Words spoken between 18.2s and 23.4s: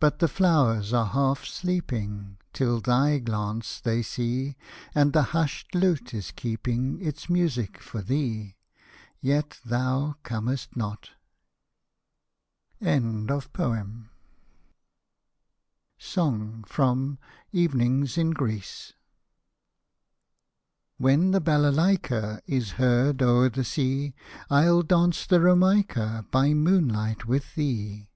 GREECE"; When the Balaika Is heard